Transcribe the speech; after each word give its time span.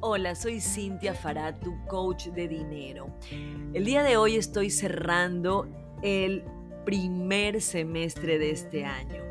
Hola, 0.00 0.36
soy 0.36 0.60
Cintia 0.60 1.12
Farad, 1.12 1.56
tu 1.56 1.76
coach 1.88 2.28
de 2.28 2.46
dinero. 2.46 3.08
El 3.74 3.84
día 3.84 4.04
de 4.04 4.16
hoy 4.16 4.36
estoy 4.36 4.70
cerrando 4.70 5.66
el 6.02 6.44
primer 6.84 7.60
semestre 7.60 8.38
de 8.38 8.52
este 8.52 8.84
año. 8.84 9.24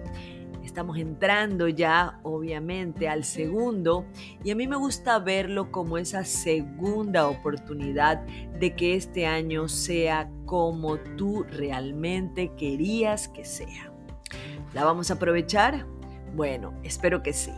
Estamos 0.66 0.98
entrando 0.98 1.70
ya, 1.70 2.20
obviamente, 2.24 3.08
al 3.08 3.24
segundo 3.24 4.08
y 4.44 4.52
a 4.52 4.56
mí 4.56 4.68
me 4.68 4.76
gusta 4.76 5.20
verlo 5.20 5.72
como 5.72 5.98
esa 5.98 6.26
segunda 6.26 7.30
oportunidad 7.30 8.26
de 8.60 8.76
que 8.76 8.96
este 8.96 9.26
año 9.26 9.70
sea 9.70 10.30
como 10.46 10.98
tú 10.98 11.46
realmente 11.50 12.52
querías 12.58 13.30
que 13.30 13.46
sea. 13.46 13.94
¿La 14.74 14.84
vamos 14.84 15.12
a 15.12 15.14
aprovechar? 15.14 15.86
Bueno, 16.36 16.74
espero 16.84 17.24
que 17.24 17.32
sí. 17.32 17.54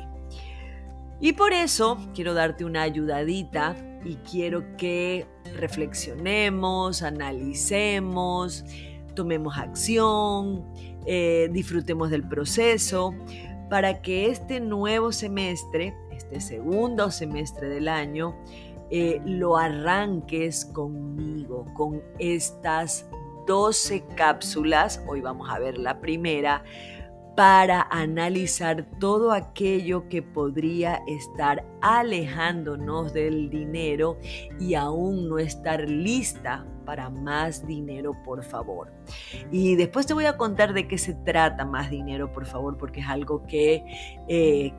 Y 1.22 1.34
por 1.34 1.52
eso 1.52 1.98
quiero 2.14 2.34
darte 2.34 2.64
una 2.64 2.84
ayudadita 2.84 3.76
y 4.06 4.16
quiero 4.18 4.78
que 4.78 5.28
reflexionemos, 5.56 7.02
analicemos, 7.02 8.64
tomemos 9.16 9.58
acción, 9.58 10.66
eh, 11.06 11.50
disfrutemos 11.52 12.10
del 12.10 12.26
proceso 12.28 13.14
para 13.70 14.02
que 14.02 14.28
este 14.28 14.62
nuevo 14.62 15.12
semestre, 15.12 15.94
este 16.12 16.40
segundo 16.40 17.12
semestre 17.12 17.68
del 17.68 17.90
año, 17.90 18.36
eh, 18.90 19.22
lo 19.26 19.58
arranques 19.58 20.66
conmigo, 20.66 21.66
con 21.76 22.02
estas 22.18 23.06
12 23.46 24.06
cápsulas. 24.16 25.04
Hoy 25.08 25.22
vamos 25.22 25.50
a 25.50 25.60
ver 25.60 25.78
la 25.78 26.00
primera 26.00 26.64
para 27.40 27.88
analizar 27.90 28.86
todo 29.00 29.32
aquello 29.32 30.10
que 30.10 30.22
podría 30.22 31.02
estar 31.08 31.66
alejándonos 31.82 33.14
del 33.14 33.50
dinero 33.50 34.18
y 34.60 34.74
aún 34.74 35.30
no 35.30 35.40
estar 35.40 35.90
lista 35.90 36.66
para 36.86 37.10
más 37.10 37.66
dinero, 37.66 38.12
por 38.26 38.44
favor. 38.44 38.92
Y 39.54 39.78
después 39.78 40.06
te 40.06 40.14
voy 40.14 40.26
a 40.26 40.36
contar 40.36 40.74
de 40.74 40.90
qué 40.90 40.98
se 40.98 41.14
trata 41.14 41.64
más 41.64 41.90
dinero, 41.90 42.34
por 42.34 42.46
favor, 42.46 42.78
porque 42.78 43.00
es 43.00 43.08
algo 43.08 43.46
que 43.48 43.86
eh, 44.28 44.74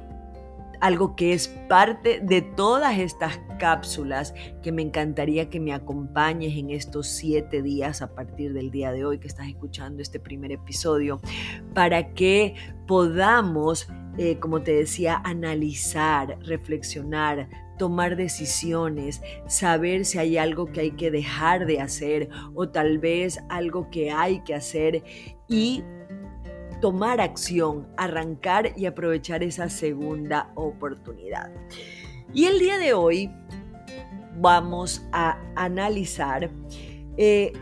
algo 0.80 1.14
que 1.14 1.32
es 1.32 1.48
parte 1.68 2.20
de 2.20 2.42
todas 2.42 2.98
estas 2.98 3.38
cápsulas 3.58 4.34
que 4.62 4.72
me 4.72 4.82
encantaría 4.82 5.50
que 5.50 5.60
me 5.60 5.72
acompañes 5.72 6.56
en 6.56 6.70
estos 6.70 7.06
siete 7.08 7.62
días 7.62 8.02
a 8.02 8.14
partir 8.14 8.52
del 8.52 8.70
día 8.70 8.92
de 8.92 9.04
hoy 9.04 9.18
que 9.18 9.28
estás 9.28 9.48
escuchando 9.48 10.02
este 10.02 10.18
primer 10.18 10.52
episodio, 10.52 11.20
para 11.74 12.14
que 12.14 12.54
podamos, 12.86 13.88
eh, 14.18 14.38
como 14.38 14.62
te 14.62 14.72
decía, 14.72 15.20
analizar, 15.24 16.38
reflexionar, 16.40 17.48
tomar 17.78 18.16
decisiones, 18.16 19.22
saber 19.46 20.04
si 20.04 20.18
hay 20.18 20.36
algo 20.36 20.66
que 20.66 20.80
hay 20.80 20.90
que 20.90 21.10
dejar 21.10 21.66
de 21.66 21.80
hacer 21.80 22.28
o 22.54 22.68
tal 22.68 22.98
vez 22.98 23.40
algo 23.48 23.88
que 23.90 24.10
hay 24.10 24.40
que 24.40 24.54
hacer 24.54 25.02
y 25.48 25.82
tomar 26.80 27.20
acción, 27.20 27.86
arrancar 27.96 28.72
y 28.76 28.86
aprovechar 28.86 29.42
esa 29.42 29.68
segunda 29.68 30.50
oportunidad. 30.54 31.50
Y 32.32 32.46
el 32.46 32.58
día 32.58 32.78
de 32.78 32.94
hoy 32.94 33.30
vamos 34.38 35.06
a 35.12 35.38
analizar 35.56 36.50
eh, 37.16 37.52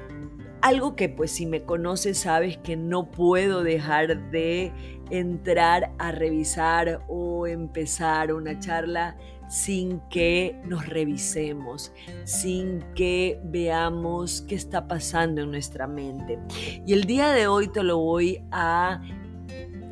algo 0.61 0.97
que 0.97 1.09
pues 1.09 1.31
si 1.31 1.47
me 1.47 1.63
conoces 1.63 2.19
sabes 2.19 2.59
que 2.59 2.77
no 2.77 3.11
puedo 3.11 3.63
dejar 3.63 4.31
de 4.31 4.73
entrar 5.11 5.93
a 5.99 6.13
revisar 6.13 7.05
o 7.09 7.47
empezar 7.47 8.33
una 8.33 8.59
charla 8.59 9.17
sin 9.49 10.01
que 10.11 10.61
nos 10.65 10.87
revisemos, 10.87 11.93
sin 12.25 12.85
que 12.95 13.41
veamos 13.45 14.43
qué 14.43 14.55
está 14.55 14.87
pasando 14.87 15.43
en 15.43 15.51
nuestra 15.51 15.87
mente. 15.87 16.39
Y 16.87 16.93
el 16.93 17.05
día 17.05 17.31
de 17.31 17.47
hoy 17.47 17.69
te 17.69 17.83
lo 17.83 17.99
voy 17.99 18.43
a 18.51 19.01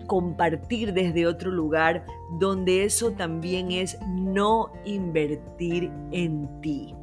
compartir 0.06 0.92
desde 0.92 1.26
otro 1.26 1.50
lugar 1.50 2.06
donde 2.38 2.84
eso 2.84 3.12
también 3.12 3.72
es 3.72 3.98
no 4.06 4.72
invertir 4.84 5.90
en 6.12 6.48
ti. 6.60 6.94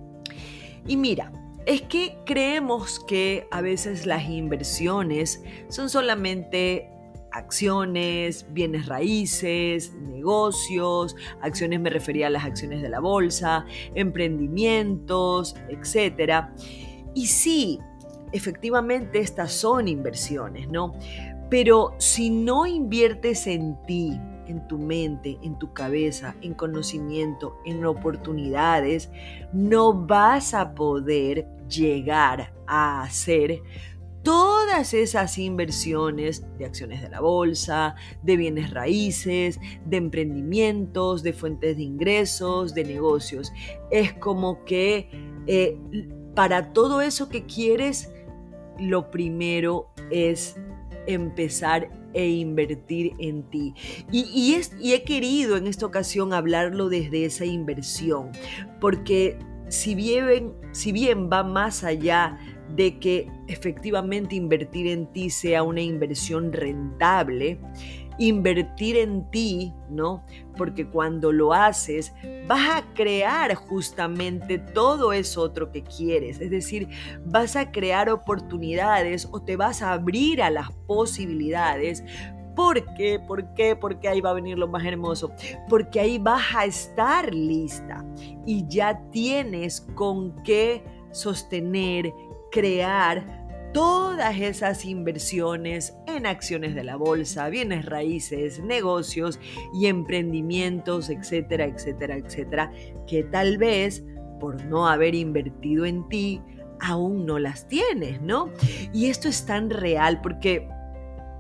Y 0.88 0.98
mira, 0.98 1.32
es 1.66 1.82
que 1.82 2.18
creemos 2.26 3.00
que 3.00 3.48
a 3.52 3.62
veces 3.62 4.06
las 4.06 4.30
inversiones 4.30 5.44
son 5.70 5.90
solamente 5.90 6.90
acciones, 7.34 8.46
bienes 8.52 8.86
raíces, 8.86 9.94
negocios, 9.94 11.16
acciones 11.42 11.80
me 11.80 11.90
refería 11.90 12.28
a 12.28 12.30
las 12.30 12.46
acciones 12.46 12.82
de 12.82 12.90
la 12.90 13.00
bolsa, 13.00 13.66
emprendimientos, 13.96 15.56
etc. 15.70 16.46
Y 17.14 17.28
sí, 17.28 17.80
efectivamente 18.32 19.20
estas 19.20 19.52
son 19.52 19.88
inversiones, 19.88 20.70
¿no? 20.70 20.94
Pero 21.50 21.96
si 21.98 22.30
no 22.30 22.66
inviertes 22.66 23.48
en 23.48 23.78
ti, 23.86 24.20
en 24.48 24.68
tu 24.68 24.78
mente, 24.78 25.38
en 25.42 25.58
tu 25.58 25.74
cabeza, 25.74 26.36
en 26.42 26.54
conocimiento, 26.54 27.58
en 27.66 27.86
oportunidades, 27.86 29.10
no 29.54 29.94
vas 29.94 30.54
a 30.54 30.74
poder 30.74 31.48
llegar 31.68 32.54
a 32.68 33.04
hacer 33.04 33.62
esas 34.82 35.38
inversiones 35.38 36.44
de 36.58 36.66
acciones 36.66 37.02
de 37.02 37.10
la 37.10 37.22
bolsa, 37.22 37.96
de 38.24 38.38
bienes 38.38 38.72
raíces, 38.72 39.60
de 39.86 39.98
emprendimientos, 39.98 41.22
de 41.22 41.34
fuentes 41.34 41.78
de 41.78 41.84
ingresos, 41.84 42.74
de 42.74 42.84
negocios. 42.84 43.54
Es 43.92 44.14
como 44.14 44.66
que 44.66 45.10
eh, 45.46 45.78
para 46.36 46.74
todo 46.74 47.02
eso 47.02 47.30
que 47.30 47.46
quieres, 47.46 48.12
lo 48.80 49.12
primero 49.12 49.92
es 50.10 50.56
empezar 51.06 51.90
e 52.14 52.30
invertir 52.30 53.14
en 53.20 53.44
ti. 53.50 53.74
Y, 54.12 54.58
y 54.80 54.94
he 54.94 55.04
querido 55.04 55.58
en 55.58 55.68
esta 55.68 55.86
ocasión 55.86 56.34
hablarlo 56.34 56.90
desde 56.90 57.26
esa 57.26 57.46
inversión, 57.46 58.32
porque 58.80 59.38
si 59.68 59.96
bien, 59.96 60.54
si 60.72 60.92
bien 60.92 61.30
va 61.32 61.44
más 61.44 61.84
allá 61.84 62.38
de 62.76 63.00
que 63.00 63.30
efectivamente 63.48 64.36
invertir 64.36 64.88
en 64.88 65.08
ti 65.12 65.30
sea 65.30 65.64
una 65.64 65.82
inversión 65.82 66.52
rentable, 66.52 67.60
invertir 68.18 68.98
en 68.98 69.30
ti, 69.32 69.74
¿no? 69.90 70.24
Porque 70.58 70.88
cuando 70.88 71.32
lo 71.32 71.54
haces, 71.54 72.14
vas 72.48 72.82
a 72.82 72.94
crear 72.94 73.54
justamente 73.56 74.60
todo 74.60 75.14
eso 75.14 75.42
otro 75.42 75.72
que 75.72 75.84
quieres. 75.84 76.40
Es 76.40 76.50
decir, 76.50 76.88
vas 77.26 77.56
a 77.56 77.72
crear 77.72 78.10
oportunidades 78.10 79.28
o 79.32 79.42
te 79.42 79.56
vas 79.56 79.82
a 79.82 79.94
abrir 79.94 80.42
a 80.42 80.50
las 80.50 80.72
posibilidades. 80.88 82.04
¿Por 82.56 82.94
qué? 82.94 83.20
¿Por 83.20 83.54
qué? 83.56 83.76
Porque 83.76 84.08
ahí 84.08 84.22
va 84.22 84.30
a 84.30 84.34
venir 84.34 84.60
lo 84.60 84.68
más 84.68 84.86
hermoso. 84.86 85.32
Porque 85.70 86.00
ahí 86.00 86.20
vas 86.20 86.44
a 86.56 86.66
estar 86.66 87.34
lista 87.34 88.06
y 88.46 88.66
ya 88.68 89.02
tienes 89.12 89.82
con 89.96 90.36
qué 90.44 90.84
sostener 91.12 92.14
crear 92.54 93.44
todas 93.74 94.40
esas 94.40 94.86
inversiones 94.86 95.98
en 96.06 96.28
acciones 96.28 96.76
de 96.76 96.84
la 96.84 96.96
bolsa, 96.96 97.50
bienes 97.50 97.86
raíces, 97.86 98.60
negocios 98.60 99.40
y 99.74 99.88
emprendimientos, 99.88 101.10
etcétera, 101.10 101.66
etcétera, 101.66 102.18
etcétera, 102.18 102.72
que 103.08 103.24
tal 103.24 103.58
vez 103.58 104.06
por 104.40 104.64
no 104.66 104.88
haber 104.88 105.16
invertido 105.16 105.86
en 105.86 106.08
ti, 106.08 106.40
aún 106.80 107.26
no 107.26 107.40
las 107.40 107.68
tienes, 107.68 108.22
¿no? 108.22 108.52
Y 108.94 109.08
esto 109.08 109.28
es 109.28 109.46
tan 109.46 109.72
real 109.72 110.22
porque 110.22 110.70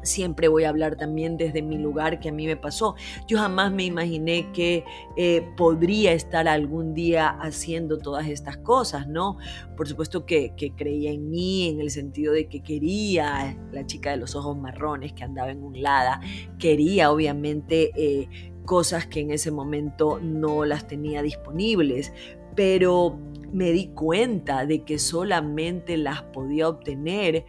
siempre 0.03 0.47
voy 0.47 0.65
a 0.65 0.69
hablar 0.69 0.95
también 0.95 1.37
desde 1.37 1.61
mi 1.61 1.77
lugar 1.77 2.19
que 2.19 2.29
a 2.29 2.31
mí 2.31 2.45
me 2.45 2.57
pasó. 2.57 2.95
Yo 3.27 3.37
jamás 3.37 3.71
me 3.71 3.85
imaginé 3.85 4.51
que 4.51 4.83
eh, 5.17 5.47
podría 5.57 6.13
estar 6.13 6.47
algún 6.47 6.93
día 6.93 7.29
haciendo 7.29 7.97
todas 7.97 8.27
estas 8.27 8.57
cosas, 8.57 9.07
¿no? 9.07 9.37
Por 9.75 9.87
supuesto 9.87 10.25
que, 10.25 10.53
creía 10.75 11.11
en 11.11 11.29
mí 11.29 11.69
en 11.69 11.79
el 11.81 11.89
sentido 11.89 12.33
de 12.33 12.47
que 12.47 12.61
quería, 12.61 13.57
la 13.71 13.85
chica 13.85 14.11
de 14.11 14.17
los 14.17 14.35
ojos 14.35 14.57
marrones 14.57 15.13
que 15.13 15.23
andaba 15.23 15.51
en 15.51 15.63
un 15.63 15.81
lada, 15.81 16.21
quería 16.57 17.11
obviamente 17.11 17.91
eh, 17.95 18.53
cosas 18.65 19.07
que 19.07 19.19
en 19.19 19.31
ese 19.31 19.51
momento 19.51 20.19
no 20.21 20.65
las 20.65 20.87
tenía 20.87 21.21
disponibles, 21.21 22.13
pero 22.55 23.17
me 23.51 23.71
di 23.71 23.87
cuenta 23.89 24.65
de 24.65 24.83
que 24.83 24.97
solamente 24.97 25.95
las 25.95 26.23
podía 26.23 26.67
obtener 26.67 27.45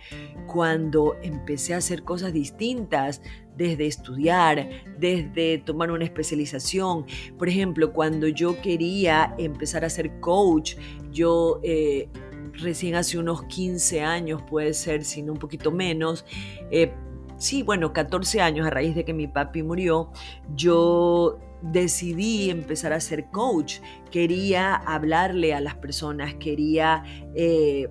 cuando 0.46 1.16
empecé 1.22 1.72
a 1.74 1.78
hacer 1.78 2.04
cosas 2.04 2.32
distintas, 2.34 3.22
desde 3.56 3.86
estudiar, 3.86 4.68
desde 4.98 5.58
tomar 5.58 5.90
una 5.90 6.04
especialización. 6.04 7.06
Por 7.38 7.48
ejemplo, 7.48 7.92
cuando 7.92 8.28
yo 8.28 8.60
quería 8.60 9.34
empezar 9.38 9.84
a 9.84 9.90
ser 9.90 10.18
coach, 10.20 10.74
yo 11.12 11.60
eh, 11.62 12.08
recién 12.54 12.96
hace 12.96 13.18
unos 13.18 13.44
15 13.44 14.02
años, 14.02 14.42
puede 14.42 14.74
ser, 14.74 15.04
sino 15.04 15.32
un 15.32 15.38
poquito 15.38 15.70
menos, 15.70 16.24
eh, 16.70 16.92
sí, 17.36 17.62
bueno, 17.62 17.92
14 17.92 18.40
años 18.40 18.66
a 18.66 18.70
raíz 18.70 18.94
de 18.94 19.04
que 19.04 19.12
mi 19.12 19.28
papi 19.28 19.62
murió, 19.62 20.10
yo 20.54 21.38
decidí 21.72 22.50
empezar 22.50 22.92
a 22.92 23.00
ser 23.00 23.26
coach. 23.26 23.80
Quería 24.10 24.74
hablarle 24.74 25.54
a 25.54 25.60
las 25.60 25.74
personas, 25.76 26.34
quería... 26.34 27.02
Eh, 27.34 27.88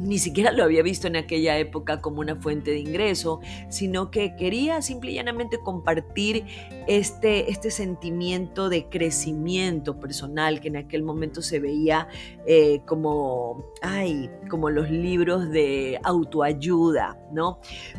ni 0.00 0.18
siquiera 0.18 0.52
lo 0.52 0.64
había 0.64 0.82
visto 0.82 1.06
en 1.06 1.16
aquella 1.16 1.58
época 1.58 2.00
como 2.00 2.20
una 2.20 2.36
fuente 2.36 2.70
de 2.70 2.78
ingreso, 2.78 3.40
sino 3.68 4.10
que 4.10 4.36
quería 4.36 4.80
simple 4.82 5.10
y 5.10 5.14
llanamente 5.14 5.58
compartir 5.58 6.44
este, 6.86 7.50
este 7.50 7.70
sentimiento 7.70 8.68
de 8.68 8.88
crecimiento 8.88 9.98
personal 9.98 10.60
que 10.60 10.68
en 10.68 10.76
aquel 10.76 11.02
momento 11.02 11.42
se 11.42 11.58
veía 11.58 12.08
eh, 12.46 12.80
como, 12.86 13.72
ay, 13.82 14.30
como 14.48 14.70
los 14.70 14.90
libros 14.90 15.50
de 15.50 15.98
autoayuda, 16.04 17.18
¿no? 17.32 17.58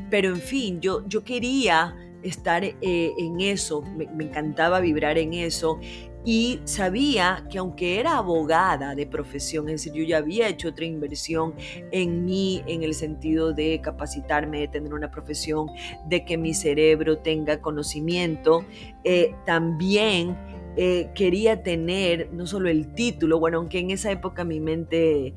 Pero 0.10 0.30
en 0.30 0.42
fin, 0.42 0.80
yo, 0.80 1.06
yo 1.08 1.24
quería 1.24 1.96
estar 2.24 2.64
eh, 2.64 2.76
en 3.18 3.42
eso, 3.42 3.82
me, 3.82 4.06
encantaba 4.24 4.80
vibrar 4.80 5.18
en 5.18 5.34
eso. 5.34 5.80
Y 6.26 6.60
sabía 6.66 7.46
que 7.50 7.60
aunque 7.60 8.00
era 8.00 8.18
abogada 8.18 8.94
de 8.94 9.08
profesión, 9.08 9.70
es 9.70 9.84
decir, 9.84 9.94
yo 9.94 10.04
ya 10.04 10.18
había 10.18 10.50
hecho 10.50 10.70
otra 10.70 10.86
inversión 10.86 11.54
en 11.92 12.26
mí 12.26 12.62
en 12.68 12.84
el 12.84 12.94
sentido 12.94 13.54
de 13.54 13.80
capacitarme, 13.82 14.60
de 14.60 14.68
tener 14.68 14.94
una 14.94 15.12
profesión, 15.12 15.68
de 16.08 16.26
que 16.26 16.38
mi 16.38 16.54
cerebro 16.54 17.20
tenga 17.20 17.62
conocimiento, 17.62 18.66
eh, 19.06 19.34
también 19.46 20.38
eh, 20.76 21.10
quería 21.16 21.64
tener 21.64 22.30
no 22.34 22.46
solo 22.46 22.68
el 22.70 22.94
título, 22.94 23.40
bueno, 23.40 23.58
aunque 23.60 23.80
en 23.80 23.92
esa 23.92 24.12
época 24.12 24.44
mi 24.44 24.60
mente 24.60 25.34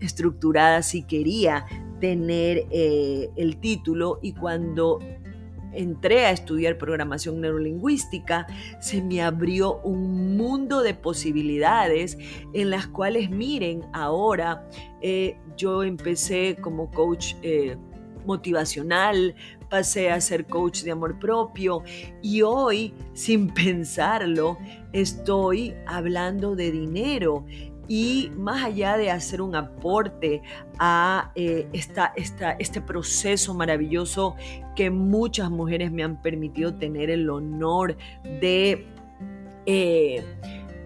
estructurada 0.00 0.82
sí 0.82 1.04
quería 1.04 1.64
tener 2.00 2.66
el 2.72 3.56
título 3.60 4.18
y 4.20 4.32
cuando 4.32 4.98
entré 5.72 6.26
a 6.26 6.30
estudiar 6.30 6.78
programación 6.78 7.40
neurolingüística, 7.40 8.46
se 8.80 9.02
me 9.02 9.22
abrió 9.22 9.80
un 9.80 10.36
mundo 10.36 10.82
de 10.82 10.94
posibilidades 10.94 12.18
en 12.52 12.70
las 12.70 12.86
cuales, 12.86 13.30
miren, 13.30 13.82
ahora 13.92 14.68
eh, 15.02 15.36
yo 15.56 15.82
empecé 15.82 16.56
como 16.60 16.90
coach 16.90 17.34
eh, 17.42 17.76
motivacional, 18.26 19.34
pasé 19.70 20.10
a 20.10 20.20
ser 20.20 20.46
coach 20.46 20.82
de 20.82 20.90
amor 20.90 21.18
propio 21.18 21.82
y 22.22 22.42
hoy, 22.42 22.94
sin 23.14 23.48
pensarlo, 23.54 24.58
estoy 24.92 25.74
hablando 25.86 26.54
de 26.54 26.70
dinero 26.70 27.44
y 27.88 28.30
más 28.36 28.64
allá 28.64 28.96
de 28.98 29.10
hacer 29.10 29.40
un 29.40 29.56
aporte 29.56 30.42
a 30.78 31.32
eh, 31.34 31.66
esta, 31.72 32.12
este 32.58 32.80
proceso 32.80 33.54
maravilloso 33.54 34.36
que 34.76 34.90
muchas 34.90 35.50
mujeres 35.50 35.90
me 35.90 36.04
han 36.04 36.20
permitido 36.20 36.74
tener 36.74 37.10
el 37.10 37.28
honor 37.30 37.96
de... 38.40 38.86
Eh, 39.66 40.24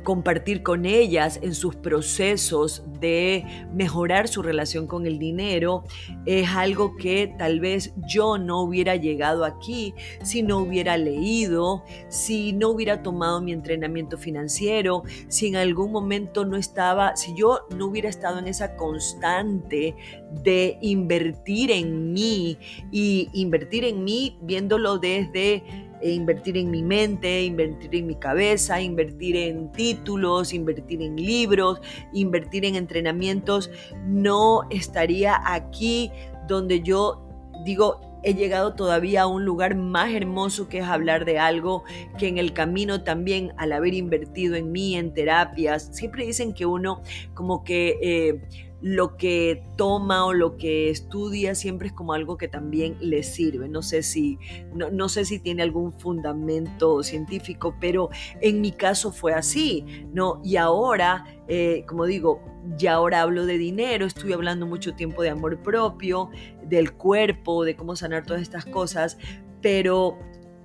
compartir 0.02 0.62
con 0.62 0.86
ellas 0.86 1.38
en 1.42 1.54
sus 1.54 1.76
procesos 1.76 2.84
de 3.00 3.44
mejorar 3.72 4.28
su 4.28 4.42
relación 4.42 4.86
con 4.86 5.06
el 5.06 5.18
dinero 5.18 5.84
es 6.26 6.48
algo 6.48 6.96
que 6.96 7.34
tal 7.38 7.60
vez 7.60 7.94
yo 8.08 8.38
no 8.38 8.62
hubiera 8.62 8.96
llegado 8.96 9.44
aquí 9.44 9.94
si 10.22 10.42
no 10.42 10.58
hubiera 10.58 10.96
leído, 10.96 11.84
si 12.08 12.52
no 12.52 12.70
hubiera 12.70 13.02
tomado 13.02 13.40
mi 13.40 13.52
entrenamiento 13.52 14.18
financiero, 14.18 15.02
si 15.28 15.48
en 15.48 15.56
algún 15.56 15.92
momento 15.92 16.44
no 16.44 16.56
estaba, 16.56 17.16
si 17.16 17.34
yo 17.34 17.60
no 17.76 17.86
hubiera 17.86 18.08
estado 18.08 18.38
en 18.38 18.48
esa 18.48 18.76
constante 18.76 19.94
de 20.42 20.78
invertir 20.80 21.70
en 21.70 22.12
mí 22.12 22.58
y 22.90 23.28
invertir 23.32 23.84
en 23.84 24.04
mí 24.04 24.38
viéndolo 24.42 24.98
desde 24.98 25.91
invertir 26.10 26.56
en 26.56 26.70
mi 26.70 26.82
mente, 26.82 27.44
invertir 27.44 27.94
en 27.94 28.06
mi 28.06 28.14
cabeza, 28.16 28.80
invertir 28.80 29.36
en 29.36 29.70
títulos, 29.72 30.52
invertir 30.52 31.02
en 31.02 31.16
libros, 31.16 31.80
invertir 32.12 32.64
en 32.64 32.74
entrenamientos, 32.74 33.70
no 34.06 34.62
estaría 34.70 35.40
aquí 35.44 36.10
donde 36.48 36.82
yo 36.82 37.26
digo, 37.64 38.00
he 38.22 38.34
llegado 38.34 38.74
todavía 38.74 39.22
a 39.22 39.26
un 39.26 39.44
lugar 39.44 39.74
más 39.74 40.12
hermoso 40.12 40.68
que 40.68 40.78
es 40.78 40.84
hablar 40.84 41.24
de 41.24 41.38
algo 41.38 41.84
que 42.18 42.28
en 42.28 42.38
el 42.38 42.52
camino 42.52 43.02
también 43.02 43.52
al 43.56 43.72
haber 43.72 43.94
invertido 43.94 44.54
en 44.54 44.70
mí, 44.72 44.96
en 44.96 45.12
terapias, 45.12 45.88
siempre 45.92 46.24
dicen 46.24 46.52
que 46.52 46.66
uno 46.66 47.02
como 47.34 47.64
que... 47.64 47.98
Eh, 48.02 48.68
lo 48.82 49.16
que 49.16 49.64
toma 49.76 50.26
o 50.26 50.32
lo 50.32 50.56
que 50.56 50.90
estudia 50.90 51.54
siempre 51.54 51.88
es 51.88 51.92
como 51.94 52.12
algo 52.12 52.36
que 52.36 52.48
también 52.48 52.96
le 53.00 53.22
sirve. 53.22 53.68
No 53.68 53.80
sé 53.80 54.02
si, 54.02 54.38
no, 54.74 55.08
sé 55.08 55.24
si 55.24 55.38
tiene 55.38 55.62
algún 55.62 55.92
fundamento 55.92 57.02
científico, 57.04 57.76
pero 57.80 58.10
en 58.40 58.60
mi 58.60 58.72
caso 58.72 59.12
fue 59.12 59.34
así, 59.34 60.06
¿no? 60.12 60.40
Y 60.44 60.56
ahora, 60.56 61.24
eh, 61.46 61.84
como 61.86 62.06
digo, 62.06 62.42
ya 62.76 62.94
ahora 62.94 63.22
hablo 63.22 63.46
de 63.46 63.56
dinero, 63.56 64.04
estoy 64.04 64.32
hablando 64.32 64.66
mucho 64.66 64.94
tiempo 64.94 65.22
de 65.22 65.30
amor 65.30 65.62
propio, 65.62 66.30
del 66.64 66.92
cuerpo, 66.92 67.64
de 67.64 67.76
cómo 67.76 67.94
sanar 67.94 68.26
todas 68.26 68.42
estas 68.42 68.64
cosas, 68.64 69.16
pero 69.60 70.18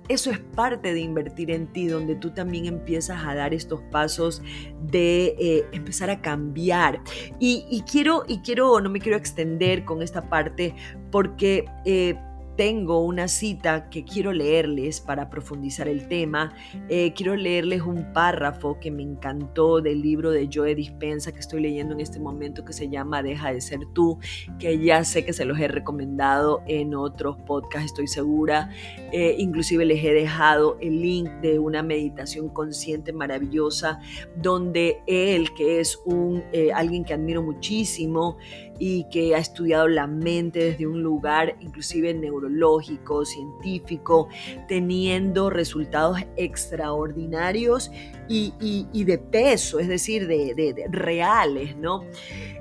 eso 0.08 0.30
es 0.30 0.38
parte 0.38 0.92
de 0.94 1.00
invertir 1.00 1.50
en 1.50 1.66
ti, 1.66 1.86
donde 1.86 2.14
tú 2.14 2.30
también 2.30 2.66
empiezas 2.66 3.24
a 3.24 3.34
dar 3.34 3.54
estos 3.54 3.80
pasos 3.90 4.42
de 4.82 5.36
eh, 5.38 5.66
empezar 5.72 6.10
a 6.10 6.20
cambiar. 6.20 7.00
Y, 7.38 7.82
quiero, 7.90 8.24
y 8.26 8.38
quiero, 8.38 8.80
no 8.80 8.90
me 8.90 9.00
quiero 9.00 9.16
extender 9.16 9.84
con 9.84 10.02
esta 10.02 10.28
parte 10.28 10.74
porque 11.10 11.66
eh, 11.84 12.18
tengo 12.58 13.04
una 13.04 13.28
cita 13.28 13.88
que 13.88 14.02
quiero 14.02 14.32
leerles 14.32 15.00
para 15.00 15.30
profundizar 15.30 15.86
el 15.86 16.08
tema. 16.08 16.52
Eh, 16.88 17.12
quiero 17.14 17.36
leerles 17.36 17.82
un 17.82 18.12
párrafo 18.12 18.80
que 18.80 18.90
me 18.90 19.04
encantó 19.04 19.80
del 19.80 20.02
libro 20.02 20.32
de 20.32 20.50
Joe 20.52 20.74
Dispensa 20.74 21.30
que 21.30 21.38
estoy 21.38 21.62
leyendo 21.62 21.94
en 21.94 22.00
este 22.00 22.18
momento 22.18 22.64
que 22.64 22.72
se 22.72 22.88
llama 22.88 23.22
Deja 23.22 23.52
de 23.52 23.60
ser 23.60 23.86
tú, 23.94 24.18
que 24.58 24.76
ya 24.76 25.04
sé 25.04 25.24
que 25.24 25.32
se 25.32 25.44
los 25.44 25.56
he 25.60 25.68
recomendado 25.68 26.64
en 26.66 26.96
otros 26.96 27.36
podcasts, 27.46 27.92
estoy 27.92 28.08
segura. 28.08 28.70
Eh, 29.12 29.36
inclusive 29.38 29.84
les 29.84 30.02
he 30.02 30.12
dejado 30.12 30.78
el 30.80 31.00
link 31.00 31.30
de 31.40 31.60
una 31.60 31.84
meditación 31.84 32.48
consciente 32.48 33.12
maravillosa 33.12 34.00
donde 34.34 35.00
él, 35.06 35.54
que 35.54 35.78
es 35.78 35.96
un, 36.04 36.42
eh, 36.52 36.72
alguien 36.72 37.04
que 37.04 37.14
admiro 37.14 37.40
muchísimo, 37.40 38.36
y 38.78 39.04
que 39.10 39.34
ha 39.34 39.38
estudiado 39.38 39.88
la 39.88 40.06
mente 40.06 40.60
desde 40.60 40.86
un 40.86 41.02
lugar 41.02 41.56
inclusive 41.60 42.14
neurológico, 42.14 43.24
científico, 43.24 44.28
teniendo 44.68 45.50
resultados 45.50 46.18
extraordinarios 46.36 47.90
y, 48.28 49.04
de 49.04 49.18
peso, 49.18 49.78
es 49.78 49.88
decir, 49.88 50.26
de, 50.26 50.86
reales, 50.90 51.76
¿no? 51.76 52.04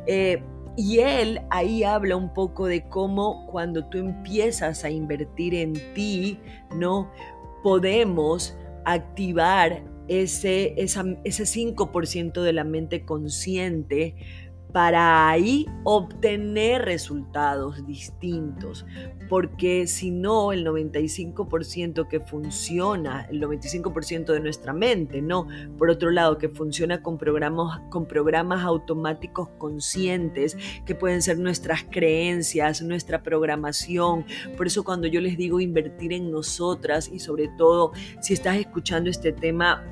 Eh, 0.06 0.42
y 0.78 1.00
él 1.00 1.42
ahí 1.50 1.84
habla 1.84 2.16
un 2.16 2.34
poco 2.34 2.68
de 2.68 2.88
cómo 2.88 3.48
cuando 3.48 3.86
tú 3.86 3.98
empiezas 3.98 4.84
a 4.84 4.92
invertir 4.92 5.56
en 5.56 5.74
ti, 5.96 6.40
¿no? 6.76 7.12
Podemos 7.64 8.56
activar 8.86 9.84
ese, 10.08 10.76
ese 10.78 11.44
5% 11.44 12.42
de 12.42 12.54
la 12.54 12.64
mente 12.64 13.06
consciente 13.06 14.16
para 14.72 15.30
ahí 15.30 15.66
obtener 15.84 16.84
resultados 16.84 17.86
distintos, 17.88 18.86
porque 19.30 19.88
si 19.88 20.12
no, 20.12 20.52
el 20.52 20.66
95% 20.66 22.08
que 22.08 22.20
funciona, 22.20 23.26
el 23.32 23.42
95% 23.42 24.34
de 24.34 24.40
nuestra 24.40 24.74
mente, 24.74 25.22
no, 25.22 25.48
por 25.78 25.90
otro 25.90 26.12
lado, 26.12 26.38
que 26.38 26.50
funciona 26.50 27.02
con 27.02 27.18
programas, 27.18 27.82
con 27.90 28.06
programas 28.08 28.64
automáticos 28.64 29.50
conscientes, 29.58 30.58
que 30.86 30.96
pueden 30.96 31.22
ser 31.22 31.40
nuestras 31.40 31.86
creencias, 31.90 32.82
nuestra 32.82 33.24
programación, 33.24 34.26
por 34.58 34.68
eso 34.68 34.84
cuando 34.84 35.08
yo 35.08 35.22
les 35.22 35.38
digo 35.38 35.60
invertir 35.60 36.14
en 36.14 36.30
nosotras 36.32 37.10
y 37.12 37.20
sobre 37.20 37.48
todo 37.58 37.94
si 38.22 38.34
estás 38.34 38.58
escuchando 38.58 39.10
este 39.10 39.32
tema, 39.32 39.84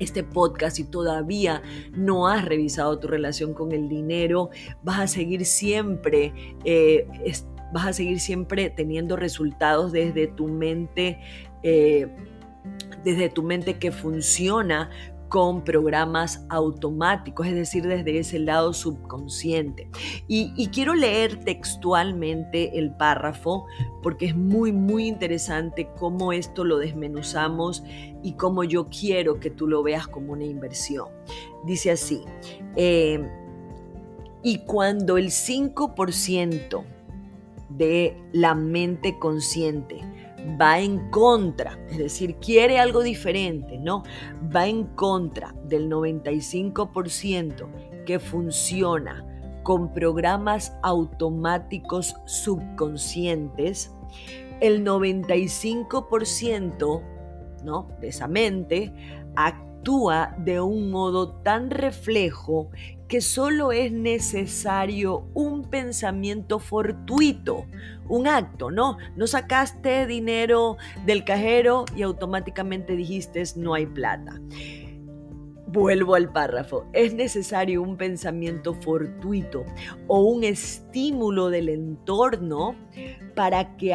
este 0.00 0.22
podcast 0.22 0.78
y 0.78 0.84
todavía 0.84 1.62
no 1.92 2.28
has 2.28 2.44
revisado 2.44 2.98
tu 2.98 3.08
relación 3.08 3.54
con 3.54 3.72
el 3.72 3.88
dinero, 3.88 4.50
vas 4.82 5.00
a 5.00 5.06
seguir 5.06 5.44
siempre, 5.44 6.32
eh, 6.64 7.06
vas 7.72 7.86
a 7.86 7.92
seguir 7.92 8.20
siempre 8.20 8.70
teniendo 8.70 9.16
resultados 9.16 9.92
desde 9.92 10.26
tu 10.26 10.48
mente. 10.48 11.18
Eh, 11.62 12.08
desde 13.04 13.28
tu 13.28 13.44
mente 13.44 13.78
que 13.78 13.92
funciona 13.92 14.90
con 15.28 15.64
programas 15.64 16.44
automáticos, 16.48 17.46
es 17.46 17.54
decir, 17.54 17.86
desde 17.86 18.18
ese 18.18 18.38
lado 18.38 18.72
subconsciente. 18.72 19.88
Y, 20.28 20.68
quiero 20.68 20.94
leer 20.94 21.44
textualmente 21.44 22.78
el 22.78 22.94
párrafo 22.94 23.66
porque 24.02 24.26
es 24.26 24.36
muy, 24.36 24.72
muy 24.72 25.06
interesante 25.06 25.88
cómo 25.98 26.32
esto 26.32 26.64
lo 26.64 26.78
desmenuzamos 26.78 27.82
y 28.22 28.32
cómo 28.34 28.64
yo 28.64 28.88
quiero 28.88 29.40
que 29.40 29.50
tú 29.50 29.66
lo 29.66 29.82
veas 29.82 30.06
como 30.06 30.32
una 30.32 30.44
inversión. 30.44 31.08
Dice 31.64 31.90
así, 31.90 32.22
eh, 32.76 33.26
y 34.42 34.58
cuando 34.58 35.16
el 35.16 35.30
5% 35.30 36.84
de 37.68 38.16
la 38.32 38.54
mente 38.54 39.18
consciente. 39.18 40.00
Va 40.60 40.78
en 40.78 41.10
contra, 41.10 41.78
es 41.90 41.96
decir, 41.98 42.36
quiere 42.36 42.78
algo 42.78 43.02
diferente, 43.02 43.78
¿no? 43.78 44.04
Va 44.54 44.66
en 44.66 44.84
contra 44.84 45.54
del 45.64 45.90
95% 45.90 47.68
que 48.04 48.18
funciona 48.18 49.24
con 49.62 49.92
programas 49.92 50.76
automáticos 50.82 52.16
subconscientes. 52.24 53.92
El 54.60 54.84
95% 54.84 57.02
¿no? 57.64 57.88
de 58.00 58.08
esa 58.08 58.28
mente 58.28 58.92
actúa 59.86 60.34
de 60.38 60.60
un 60.60 60.90
modo 60.90 61.28
tan 61.44 61.70
reflejo 61.70 62.70
que 63.06 63.20
solo 63.20 63.70
es 63.70 63.92
necesario 63.92 65.28
un 65.32 65.62
pensamiento 65.62 66.58
fortuito, 66.58 67.66
un 68.08 68.26
acto, 68.26 68.72
¿no? 68.72 68.98
No 69.14 69.28
sacaste 69.28 70.06
dinero 70.06 70.76
del 71.04 71.22
cajero 71.22 71.84
y 71.94 72.02
automáticamente 72.02 72.96
dijiste 72.96 73.44
no 73.54 73.74
hay 73.74 73.86
plata. 73.86 74.40
Vuelvo 75.68 76.16
al 76.16 76.32
párrafo. 76.32 76.86
Es 76.92 77.14
necesario 77.14 77.80
un 77.80 77.96
pensamiento 77.96 78.74
fortuito 78.74 79.64
o 80.08 80.22
un 80.22 80.42
estímulo 80.42 81.48
del 81.48 81.68
entorno 81.68 82.74
para 83.36 83.76
que 83.76 83.94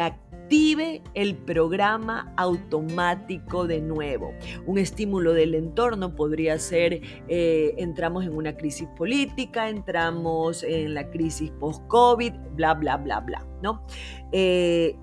active 0.52 1.02
el 1.14 1.34
programa 1.34 2.30
automático 2.36 3.66
de 3.66 3.80
nuevo. 3.80 4.34
Un 4.66 4.76
estímulo 4.76 5.32
del 5.32 5.54
entorno 5.54 6.14
podría 6.14 6.58
ser, 6.58 7.00
eh, 7.28 7.74
entramos 7.78 8.26
en 8.26 8.34
una 8.34 8.54
crisis 8.54 8.86
política, 8.98 9.70
entramos 9.70 10.62
en 10.62 10.92
la 10.92 11.10
crisis 11.10 11.50
post-COVID, 11.52 12.34
bla, 12.54 12.74
bla, 12.74 12.98
bla, 12.98 13.20
bla, 13.20 13.46
¿no? 13.62 13.82
Eh, 14.30 14.94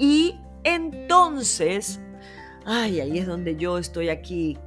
y 0.00 0.34
entonces, 0.64 2.00
ay, 2.64 2.98
ahí 2.98 3.18
es 3.18 3.26
donde 3.28 3.54
yo 3.54 3.78
estoy 3.78 4.08
aquí, 4.08 4.58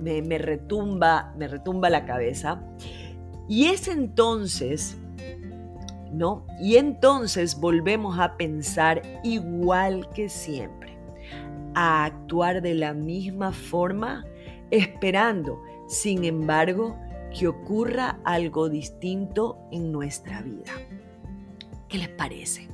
me, 0.00 0.22
me 0.22 0.38
retumba, 0.38 1.34
me 1.36 1.48
retumba 1.48 1.90
la 1.90 2.06
cabeza. 2.06 2.62
Y 3.48 3.66
es 3.66 3.88
entonces 3.88 4.96
Y 6.60 6.76
entonces 6.76 7.58
volvemos 7.58 8.18
a 8.18 8.36
pensar 8.36 9.02
igual 9.22 10.08
que 10.14 10.28
siempre, 10.28 10.96
a 11.74 12.04
actuar 12.04 12.62
de 12.62 12.74
la 12.74 12.94
misma 12.94 13.52
forma, 13.52 14.24
esperando, 14.70 15.62
sin 15.86 16.24
embargo, 16.24 16.96
que 17.36 17.46
ocurra 17.46 18.18
algo 18.24 18.68
distinto 18.68 19.58
en 19.70 19.92
nuestra 19.92 20.42
vida. 20.42 20.72
¿Qué 21.88 21.98
les 21.98 22.08
parece? 22.08 22.68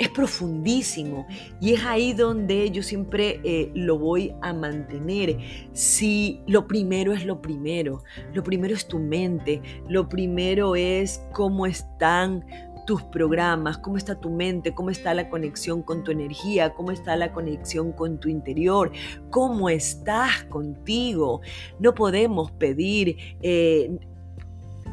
Es 0.00 0.08
profundísimo 0.08 1.26
y 1.60 1.74
es 1.74 1.84
ahí 1.84 2.14
donde 2.14 2.70
yo 2.70 2.82
siempre 2.82 3.38
eh, 3.44 3.70
lo 3.74 3.98
voy 3.98 4.32
a 4.40 4.54
mantener. 4.54 5.36
Si 5.74 6.40
lo 6.46 6.66
primero 6.66 7.12
es 7.12 7.26
lo 7.26 7.42
primero, 7.42 8.02
lo 8.32 8.42
primero 8.42 8.74
es 8.74 8.88
tu 8.88 8.98
mente, 8.98 9.60
lo 9.90 10.08
primero 10.08 10.74
es 10.74 11.22
cómo 11.34 11.66
están 11.66 12.46
tus 12.86 13.02
programas, 13.02 13.76
cómo 13.76 13.98
está 13.98 14.18
tu 14.18 14.30
mente, 14.30 14.74
cómo 14.74 14.88
está 14.88 15.12
la 15.12 15.28
conexión 15.28 15.82
con 15.82 16.02
tu 16.02 16.12
energía, 16.12 16.72
cómo 16.72 16.92
está 16.92 17.14
la 17.14 17.34
conexión 17.34 17.92
con 17.92 18.18
tu 18.18 18.30
interior, 18.30 18.92
cómo 19.28 19.68
estás 19.68 20.44
contigo. 20.44 21.42
No 21.78 21.92
podemos 21.92 22.50
pedir... 22.52 23.16
Eh, 23.42 23.98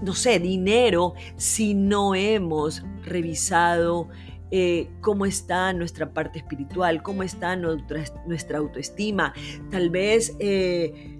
no 0.01 0.13
sé, 0.13 0.39
dinero 0.39 1.15
si 1.37 1.73
no 1.73 2.13
hemos 2.13 2.83
revisado 3.03 4.09
eh, 4.51 4.89
cómo 5.01 5.25
está 5.25 5.73
nuestra 5.73 6.13
parte 6.13 6.39
espiritual, 6.39 7.03
cómo 7.03 7.23
está 7.23 7.55
nuestra, 7.55 8.03
nuestra 8.25 8.59
autoestima. 8.59 9.33
Tal 9.71 9.89
vez 9.89 10.35
eh, 10.39 11.17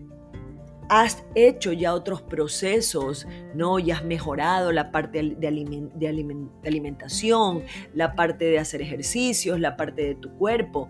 has 0.90 1.24
hecho 1.36 1.74
ya 1.74 1.94
otros 1.94 2.22
procesos, 2.22 3.28
¿no? 3.54 3.80
Y 3.80 3.92
has 3.92 4.04
mejorado 4.04 4.72
la 4.72 4.92
parte 4.92 5.36
de, 5.38 5.48
alimentación, 6.64 7.64
la 7.94 8.16
parte 8.16 8.46
de 8.46 8.60
hacer 8.60 8.82
ejercicios, 8.82 9.60
la 9.60 9.76
parte 9.76 10.04
de 10.04 10.16
tu 10.16 10.32
cuerpo. 10.38 10.90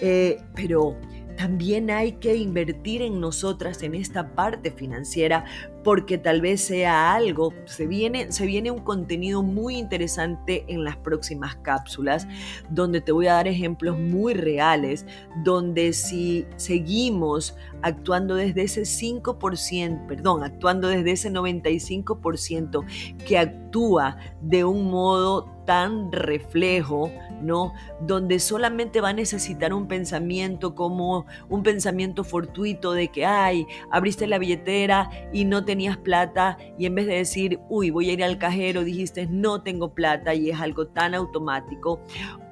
Eh, 0.00 0.38
pero 0.54 0.96
también 1.36 1.90
hay 1.90 2.12
que 2.12 2.36
invertir 2.36 3.02
en 3.02 3.20
nosotras 3.20 3.82
en 3.82 3.94
esta 3.94 4.34
parte 4.34 4.70
financiera 4.70 5.44
porque 5.84 6.18
tal 6.18 6.40
vez 6.40 6.62
sea 6.62 7.14
algo, 7.14 7.54
se 7.64 7.86
viene, 7.86 8.32
se 8.32 8.44
viene 8.44 8.72
un 8.72 8.80
contenido 8.80 9.44
muy 9.44 9.76
interesante 9.76 10.64
en 10.66 10.82
las 10.82 10.96
próximas 10.96 11.54
cápsulas, 11.56 12.26
donde 12.70 13.00
te 13.00 13.12
voy 13.12 13.28
a 13.28 13.34
dar 13.34 13.46
ejemplos 13.46 13.96
muy 13.96 14.34
reales, 14.34 15.06
donde 15.44 15.92
si 15.92 16.44
seguimos 16.56 17.56
actuando 17.82 18.34
desde 18.34 18.62
ese 18.62 18.82
5%, 18.82 20.06
perdón, 20.08 20.42
actuando 20.42 20.88
desde 20.88 21.12
ese 21.12 21.30
95% 21.30 22.84
que 23.24 23.38
actúa 23.38 24.16
de 24.40 24.64
un 24.64 24.90
modo 24.90 25.55
tan 25.66 26.10
reflejo, 26.12 27.10
¿no? 27.42 27.74
Donde 28.00 28.38
solamente 28.38 29.00
va 29.00 29.10
a 29.10 29.12
necesitar 29.12 29.74
un 29.74 29.86
pensamiento 29.88 30.74
como 30.74 31.26
un 31.50 31.62
pensamiento 31.62 32.24
fortuito 32.24 32.92
de 32.92 33.08
que, 33.08 33.26
ay, 33.26 33.66
abriste 33.90 34.26
la 34.26 34.38
billetera 34.38 35.10
y 35.32 35.44
no 35.44 35.64
tenías 35.64 35.98
plata 35.98 36.56
y 36.78 36.86
en 36.86 36.94
vez 36.94 37.06
de 37.06 37.16
decir, 37.16 37.60
uy, 37.68 37.90
voy 37.90 38.10
a 38.10 38.14
ir 38.14 38.24
al 38.24 38.38
cajero, 38.38 38.84
dijiste, 38.84 39.26
no 39.26 39.62
tengo 39.62 39.92
plata 39.92 40.34
y 40.34 40.50
es 40.50 40.60
algo 40.60 40.86
tan 40.86 41.14
automático. 41.14 42.00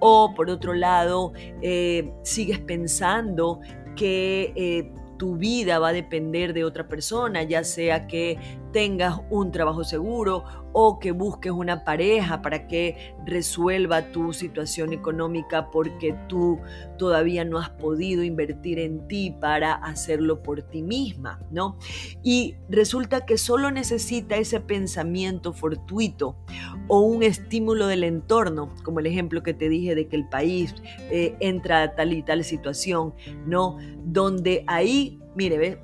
O 0.01 0.35
por 0.35 0.51
otro 0.51 0.75
lado, 0.75 1.33
eh, 1.63 2.13
sigues 2.23 2.59
pensando 2.59 3.61
que... 3.97 4.53
Eh, 4.57 4.93
tu 5.17 5.37
vida 5.37 5.79
va 5.79 5.89
a 5.89 5.93
depender 5.93 6.53
de 6.53 6.65
otra 6.65 6.89
persona, 6.89 7.45
ya 7.45 7.63
sea 7.63 8.09
que 8.09 8.37
tengas 8.73 9.21
un 9.31 9.53
trabajo 9.53 9.85
seguro 9.85 10.45
o 10.77 10.99
que 10.99 11.13
busques 11.13 11.53
una 11.53 11.85
pareja 11.85 12.43
para 12.43 12.67
que 12.67 13.15
resuelva 13.25 14.11
tu 14.11 14.33
situación 14.33 14.93
económica 14.93 15.71
porque 15.71 16.17
tú 16.29 16.59
todavía 16.99 17.45
no 17.45 17.59
has 17.59 17.71
podido 17.71 18.25
invertir 18.25 18.81
en 18.81 19.07
ti 19.07 19.35
para 19.41 19.73
hacerlo 19.75 20.43
por 20.43 20.63
ti 20.63 20.83
misma, 20.83 21.41
¿no? 21.53 21.79
Y 22.25 22.57
resulta 22.69 23.25
que 23.25 23.39
solo 23.39 23.71
necesita 23.71 24.37
ese 24.37 24.61
pensamiento 24.61 25.53
fortuito 25.53 26.37
o 26.89 27.01
un 27.01 27.23
estímulo 27.23 27.87
del 27.87 28.03
entorno, 28.03 28.75
como 28.83 28.99
el 28.99 29.07
ejemplo 29.07 29.45
que 29.45 29.55
te 29.55 29.69
dije 29.69 29.95
de 29.95 30.09
que 30.09 30.17
el 30.17 30.29
país 30.29 30.75
eh, 31.11 31.37
entra 31.39 31.83
a 31.83 31.95
tal 31.95 32.13
y 32.13 32.23
tal 32.23 32.43
situación, 32.43 33.15
¿no? 33.47 33.79
Donde 34.05 34.65
ahí, 34.67 35.21
mire, 35.37 35.57
ve, 35.57 35.81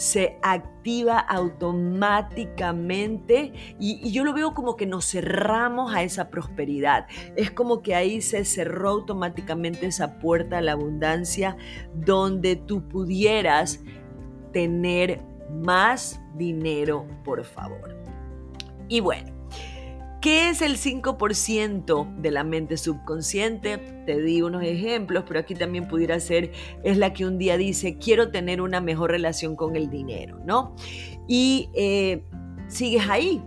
se 0.00 0.38
activa 0.40 1.18
automáticamente 1.18 3.52
y, 3.78 4.10
yo 4.10 4.24
lo 4.24 4.32
veo 4.32 4.54
como 4.54 4.74
que 4.74 4.86
nos 4.86 5.10
cerramos 5.10 5.94
a 5.94 6.02
esa 6.02 6.30
prosperidad. 6.30 7.06
Es 7.36 7.50
como 7.50 7.82
que 7.82 7.94
ahí 7.94 8.22
se 8.22 8.46
cerró 8.46 8.88
automáticamente 8.88 9.84
esa 9.84 10.18
puerta 10.18 10.56
a 10.56 10.62
la 10.62 10.72
abundancia 10.72 11.58
donde 11.92 12.56
tú 12.56 12.88
pudieras 12.88 13.84
tener 14.54 15.20
más 15.50 16.18
dinero, 16.34 17.06
por 17.22 17.44
favor. 17.44 17.94
Y 18.88 19.00
bueno, 19.00 19.34
¿Qué 20.20 20.50
es 20.50 20.60
el 20.60 20.76
5% 20.76 22.16
de 22.16 22.30
la 22.30 22.44
mente 22.44 22.76
subconsciente? 22.76 23.78
Te 24.04 24.20
di 24.20 24.42
unos 24.42 24.62
ejemplos, 24.62 25.24
pero 25.26 25.40
aquí 25.40 25.54
también 25.54 25.88
pudiera 25.88 26.20
ser, 26.20 26.52
es 26.84 26.98
la 26.98 27.14
que 27.14 27.24
un 27.24 27.38
día 27.38 27.56
dice, 27.56 27.96
quiero 27.96 28.30
tener 28.30 28.60
una 28.60 28.82
mejor 28.82 29.12
relación 29.12 29.56
con 29.56 29.76
el 29.76 29.88
dinero, 29.88 30.38
¿no? 30.44 30.76
Y 31.26 31.70
eh, 31.72 32.22
sigues 32.68 33.08
ahí, 33.08 33.42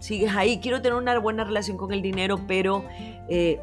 sigues 0.00 0.34
ahí, 0.36 0.58
quiero 0.58 0.82
tener 0.82 0.98
una 0.98 1.18
buena 1.18 1.44
relación 1.44 1.78
con 1.78 1.92
el 1.92 2.02
dinero, 2.02 2.40
pero... 2.46 2.84
Eh, 3.28 3.60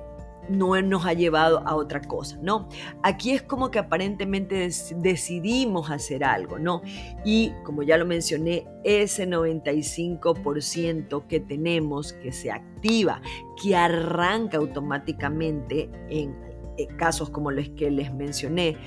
no 0.50 0.82
nos 0.82 1.06
ha 1.06 1.13
llevado 1.13 1.65
a 1.68 1.75
otra 1.75 2.01
cosa, 2.01 2.38
¿no? 2.41 2.68
Aquí 3.03 3.32
es 3.32 3.41
como 3.41 3.72
que 3.72 3.79
aparentemente 3.79 4.70
decidimos 4.98 5.91
hacer 5.91 6.24
algo, 6.24 6.60
¿no? 6.60 6.82
Y 7.24 7.53
como 7.63 7.84
ya 7.84 7.98
lo 7.98 8.06
mencioné, 8.06 8.68
ese 8.84 9.27
95% 9.27 11.27
que 11.27 11.39
tenemos 11.39 12.13
que 12.13 12.32
se 12.32 12.51
activa, 12.51 13.22
que 13.62 13.75
arranca 13.75 14.58
automáticamente 14.58 15.89
en 16.10 16.36
eh, 16.77 16.88
casos 16.98 17.29
como 17.29 17.51
los 17.51 17.70
que 17.70 17.91
les 17.91 18.13
mencioné, 18.13 18.77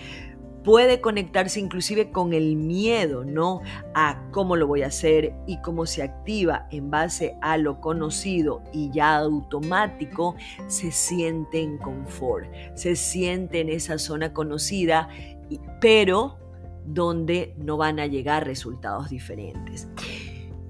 puede 0.65 1.01
conectarse 1.01 1.61
inclusive 1.61 2.11
con 2.11 2.33
el 2.33 2.57
miedo, 2.57 3.25
¿no? 3.25 3.63
A 3.95 4.23
cómo 4.31 4.57
lo 4.57 4.67
voy 4.67 4.83
a 4.83 4.89
hacer 4.89 5.35
y 5.47 5.61
cómo 5.63 5.87
se 5.87 6.03
activa 6.03 6.67
en 6.71 6.91
base 6.91 7.37
a 7.41 7.57
lo 7.57 7.81
conocido 7.81 8.63
y 8.73 8.91
ya 8.91 9.17
automático, 9.17 10.37
se 10.69 10.93
siente 10.93 11.61
en 11.61 11.79
confort, 11.79 12.47
se 12.75 12.97
siente 12.97 13.61
en 13.61 13.69
esa 13.69 13.99
zona 13.99 14.33
conocida, 14.33 15.09
pero 15.81 16.39
donde 16.85 17.55
no 17.59 17.77
van 17.77 18.01
a 18.01 18.07
llegar 18.07 18.47
resultados 18.47 19.11
diferentes. 19.11 19.89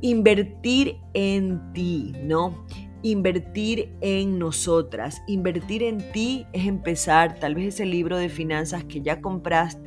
Invertir 0.00 0.98
en 1.14 1.72
ti, 1.72 2.12
¿no? 2.22 2.66
Invertir 3.02 3.92
en 4.00 4.38
nosotras. 4.38 5.22
Invertir 5.26 5.82
en 5.82 6.12
ti 6.12 6.46
es 6.52 6.66
empezar 6.66 7.38
tal 7.38 7.54
vez 7.54 7.74
ese 7.74 7.86
libro 7.86 8.16
de 8.16 8.28
finanzas 8.28 8.84
que 8.84 9.00
ya 9.00 9.20
compraste 9.20 9.82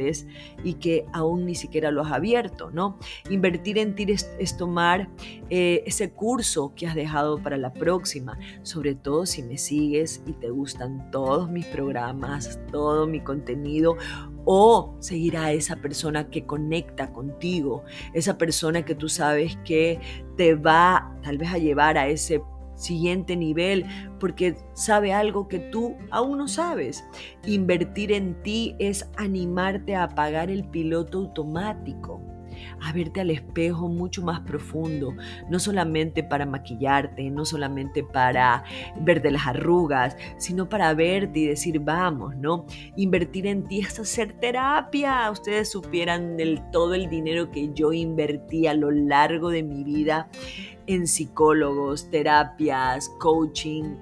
y 0.64 0.74
que 0.76 1.06
aún 1.14 1.46
ni 1.46 1.56
siquiera 1.56 1.92
lo 1.92 2.02
has 2.02 2.12
abierto, 2.12 2.70
¿no? 2.72 3.00
Invertir 3.30 3.78
en 3.78 3.96
ti 3.96 4.06
es, 4.10 4.58
tomar 4.58 5.10
eh, 5.50 5.84
ese 5.86 6.12
curso 6.12 6.74
que 6.76 6.88
has 6.88 6.96
dejado 6.96 7.40
para 7.40 7.58
la 7.58 7.74
próxima, 7.74 8.38
sobre 8.62 8.94
todo 8.94 9.26
si 9.26 9.42
me 9.42 9.58
sigues 9.58 10.22
y 10.28 10.34
te 10.34 10.50
gustan 10.50 11.10
todos 11.12 11.50
mis 11.50 11.66
programas, 11.66 12.60
todo 12.72 13.08
mi 13.08 13.22
contenido 13.22 13.98
o 14.46 14.96
seguir 15.00 15.38
a 15.38 15.52
esa 15.52 15.78
persona 15.78 16.30
que 16.30 16.46
conecta 16.46 17.12
contigo, 17.12 17.84
esa 18.14 18.38
persona 18.38 18.86
que 18.86 18.94
tú 18.94 19.10
sabes 19.10 19.58
que 19.66 20.00
te 20.38 20.54
va 20.56 21.18
tal 21.24 21.38
vez 21.38 21.52
a 21.52 21.58
llevar 21.58 21.98
a 21.98 22.08
ese 22.08 22.42
siguiente 22.76 23.36
nivel 23.36 23.86
porque 24.20 24.56
sabe 24.74 25.14
algo 25.14 25.48
que 25.48 25.60
tú 25.60 25.96
aún 26.12 26.38
no 26.38 26.48
sabes. 26.48 27.04
Invertir 27.46 28.12
en 28.12 28.42
ti 28.44 28.76
es 28.80 29.10
animarte 29.18 29.96
a 29.96 30.04
apagar 30.04 30.50
el 30.50 30.68
piloto 30.70 31.20
automático 31.20 32.22
a 32.82 32.92
verte 32.94 33.22
al 33.22 33.32
espejo 33.32 33.88
mucho 33.88 34.22
más 34.22 34.42
profundo, 34.42 35.14
no 35.50 35.60
solamente 35.60 36.24
para 36.24 36.46
maquillarte, 36.46 37.30
no 37.30 37.46
solamente 37.46 38.04
para 38.04 38.64
verte 39.00 39.32
las 39.32 39.48
arrugas, 39.48 40.18
sino 40.38 40.70
para 40.70 40.94
verte 40.94 41.40
y 41.40 41.48
decir, 41.48 41.80
vamos, 41.80 42.36
¿no? 42.36 42.66
Invertir 42.96 43.48
en 43.48 43.68
ti 43.68 43.80
es 43.80 44.00
hacer 44.00 44.34
terapia. 44.34 45.30
Ustedes 45.32 45.72
supieran 45.72 46.38
del 46.38 46.62
todo 46.72 46.94
el 46.94 47.10
dinero 47.10 47.52
que 47.52 47.72
yo 47.74 47.94
invertí 47.94 48.68
a 48.68 48.74
lo 48.74 48.92
largo 48.92 49.50
de 49.50 49.64
mi 49.64 49.84
vida 49.84 50.30
en 50.88 51.08
psicólogos, 51.08 52.10
terapias, 52.10 53.10
coaching. 53.20 53.96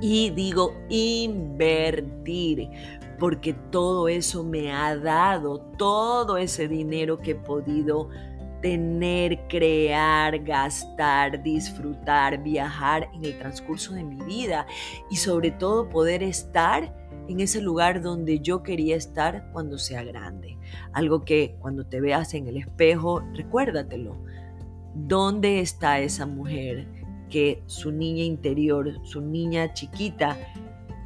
Y 0.00 0.30
digo 0.30 0.72
invertir, 0.88 2.68
porque 3.18 3.52
todo 3.70 4.08
eso 4.08 4.42
me 4.42 4.72
ha 4.72 4.96
dado, 4.96 5.60
todo 5.76 6.38
ese 6.38 6.68
dinero 6.68 7.18
que 7.18 7.32
he 7.32 7.34
podido 7.34 8.08
tener, 8.62 9.46
crear, 9.48 10.38
gastar, 10.40 11.42
disfrutar, 11.42 12.42
viajar 12.42 13.08
en 13.14 13.24
el 13.24 13.38
transcurso 13.38 13.94
de 13.94 14.04
mi 14.04 14.22
vida 14.24 14.66
y 15.10 15.16
sobre 15.16 15.50
todo 15.50 15.88
poder 15.88 16.22
estar 16.22 16.94
en 17.28 17.40
ese 17.40 17.60
lugar 17.60 18.02
donde 18.02 18.40
yo 18.40 18.62
quería 18.62 18.96
estar 18.96 19.50
cuando 19.52 19.78
sea 19.78 20.02
grande. 20.02 20.58
Algo 20.92 21.24
que 21.24 21.56
cuando 21.60 21.86
te 21.86 22.00
veas 22.00 22.34
en 22.34 22.48
el 22.48 22.56
espejo, 22.56 23.22
recuérdatelo. 23.34 24.16
¿Dónde 25.06 25.60
está 25.60 26.00
esa 26.00 26.26
mujer 26.26 26.86
que 27.28 27.62
su 27.66 27.92
niña 27.92 28.24
interior, 28.24 28.98
su 29.04 29.20
niña 29.20 29.72
chiquita, 29.72 30.36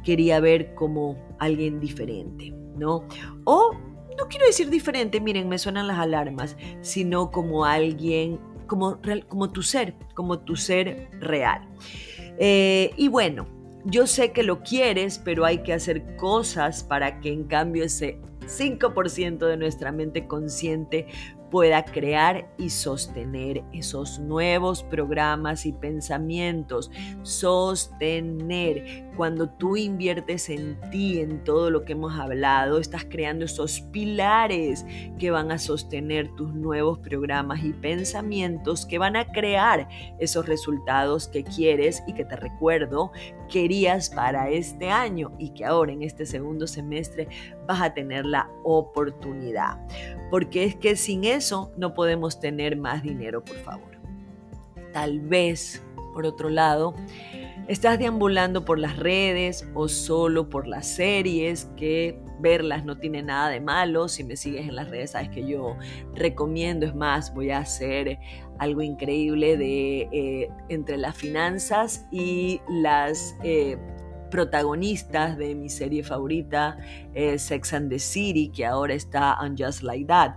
quería 0.03 0.39
ver 0.39 0.73
como 0.75 1.17
alguien 1.39 1.79
diferente, 1.79 2.53
¿no? 2.77 3.07
O 3.43 3.71
no 4.17 4.27
quiero 4.29 4.45
decir 4.45 4.69
diferente, 4.69 5.19
miren, 5.19 5.49
me 5.49 5.57
suenan 5.57 5.87
las 5.87 5.99
alarmas, 5.99 6.55
sino 6.81 7.31
como 7.31 7.65
alguien, 7.65 8.39
como, 8.67 8.99
como 9.27 9.51
tu 9.51 9.61
ser, 9.61 9.95
como 10.13 10.39
tu 10.39 10.55
ser 10.55 11.09
real. 11.19 11.67
Eh, 12.37 12.91
y 12.97 13.07
bueno, 13.07 13.47
yo 13.85 14.07
sé 14.07 14.31
que 14.31 14.43
lo 14.43 14.63
quieres, 14.63 15.19
pero 15.19 15.45
hay 15.45 15.59
que 15.59 15.73
hacer 15.73 16.15
cosas 16.15 16.83
para 16.83 17.19
que 17.19 17.31
en 17.31 17.43
cambio 17.43 17.83
ese 17.83 18.19
5% 18.41 19.45
de 19.47 19.57
nuestra 19.57 19.91
mente 19.91 20.27
consciente 20.27 21.07
pueda 21.49 21.85
crear 21.85 22.47
y 22.57 22.69
sostener 22.69 23.63
esos 23.71 24.19
nuevos 24.19 24.83
programas 24.83 25.65
y 25.65 25.71
pensamientos. 25.71 26.91
Sostener. 27.23 29.05
Cuando 29.15 29.49
tú 29.49 29.77
inviertes 29.77 30.49
en 30.49 30.77
ti, 30.91 31.19
en 31.19 31.43
todo 31.43 31.69
lo 31.69 31.85
que 31.85 31.93
hemos 31.93 32.19
hablado, 32.19 32.79
estás 32.79 33.05
creando 33.05 33.45
esos 33.45 33.79
pilares 33.79 34.85
que 35.17 35.31
van 35.31 35.51
a 35.51 35.57
sostener 35.57 36.27
tus 36.35 36.53
nuevos 36.53 36.99
programas 36.99 37.63
y 37.63 37.71
pensamientos 37.71 38.85
que 38.85 38.97
van 38.97 39.15
a 39.15 39.25
crear 39.31 39.87
esos 40.19 40.45
resultados 40.45 41.29
que 41.29 41.43
quieres 41.43 42.03
y 42.07 42.13
que 42.13 42.25
te 42.25 42.35
recuerdo 42.35 43.11
querías 43.47 44.09
para 44.09 44.49
este 44.49 44.89
año 44.89 45.31
y 45.37 45.51
que 45.51 45.65
ahora 45.65 45.93
en 45.93 46.01
este 46.01 46.25
segundo 46.25 46.67
semestre 46.67 47.27
vas 47.65 47.81
a 47.81 47.93
tener 47.93 48.25
la 48.25 48.49
oportunidad. 48.63 49.77
Porque 50.29 50.65
es 50.65 50.75
que 50.75 50.95
sin 50.95 51.23
eso 51.23 51.71
no 51.77 51.93
podemos 51.93 52.39
tener 52.39 52.77
más 52.77 53.03
dinero, 53.03 53.43
por 53.43 53.57
favor. 53.57 53.95
Tal 54.91 55.19
vez, 55.19 55.83
por 56.13 56.25
otro 56.25 56.49
lado, 56.49 56.95
estás 57.67 57.99
deambulando 57.99 58.65
por 58.65 58.79
las 58.79 58.97
redes 58.97 59.67
o 59.73 59.87
solo 59.87 60.49
por 60.49 60.67
las 60.67 60.87
series 60.87 61.65
que 61.75 62.19
verlas 62.39 62.85
no 62.85 62.97
tiene 62.97 63.23
nada 63.23 63.49
de 63.49 63.59
malo. 63.59 64.07
Si 64.07 64.23
me 64.23 64.35
sigues 64.35 64.67
en 64.67 64.75
las 64.75 64.89
redes, 64.89 65.11
sabes 65.11 65.29
que 65.29 65.45
yo 65.45 65.75
recomiendo. 66.13 66.85
Es 66.85 66.95
más, 66.95 67.33
voy 67.33 67.51
a 67.51 67.59
hacer 67.59 68.19
algo 68.59 68.81
increíble 68.81 69.57
de 69.57 70.09
eh, 70.11 70.49
entre 70.69 70.97
las 70.97 71.15
finanzas 71.15 72.05
y 72.11 72.61
las 72.69 73.35
eh, 73.43 73.77
protagonistas 74.29 75.37
de 75.37 75.55
mi 75.55 75.69
serie 75.69 76.03
favorita, 76.03 76.77
eh, 77.13 77.37
Sex 77.37 77.73
and 77.73 77.89
the 77.89 77.99
City, 77.99 78.49
que 78.49 78.65
ahora 78.65 78.93
está 78.93 79.37
on 79.41 79.55
Just 79.57 79.83
Like 79.83 80.05
That. 80.05 80.35